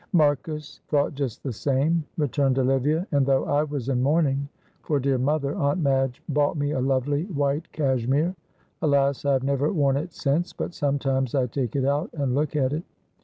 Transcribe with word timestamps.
"Marcus 0.13 0.81
thought 0.87 1.13
just 1.13 1.43
the 1.43 1.53
same!" 1.53 2.03
returned 2.17 2.57
Olivia; 2.57 3.05
"and 3.11 3.23
though 3.23 3.45
I 3.45 3.61
was 3.63 3.87
in 3.87 4.01
mourning 4.01 4.49
for 4.81 4.99
dear 4.99 5.19
mother, 5.19 5.53
Aunt 5.53 5.79
Madge 5.79 6.23
bought 6.27 6.57
me 6.57 6.71
a 6.71 6.81
lovely 6.81 7.25
white 7.25 7.71
cashmere. 7.71 8.35
Alas! 8.81 9.25
I 9.25 9.33
have 9.33 9.43
never 9.43 9.71
worn 9.71 9.97
it 9.97 10.11
since, 10.11 10.53
but 10.53 10.73
sometimes 10.73 11.35
I 11.35 11.45
take 11.45 11.75
it 11.75 11.85
out 11.85 12.09
and 12.15 12.33
look 12.33 12.55
at 12.55 12.73
it. 12.73 12.83